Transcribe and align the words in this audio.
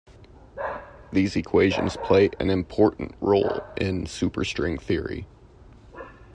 These 1.13 1.35
equations 1.35 1.95
play 1.95 2.31
an 2.39 2.49
important 2.49 3.13
role 3.19 3.61
in 3.77 4.05
superstring 4.05 4.81
theory. 4.81 5.27